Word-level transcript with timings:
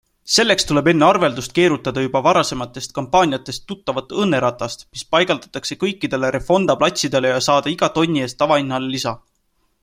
Selleks 0.35 0.63
tuleb 0.69 0.87
enne 0.91 1.05
arveldust 1.07 1.51
keerutada 1.57 2.03
juba 2.05 2.21
varasematest 2.27 2.95
kampaaniatest 2.95 3.67
tuttavat 3.73 4.17
õnneratast, 4.23 4.83
mis 4.97 5.05
paigaldatakse 5.17 5.79
kõikidele 5.85 6.33
Refonda 6.37 6.79
platsidele 6.81 7.35
ja 7.35 7.45
saada 7.51 7.75
iga 7.75 7.91
tonni 7.99 8.25
eest 8.27 8.41
tavahinnale 8.43 8.93
lisa. 8.97 9.15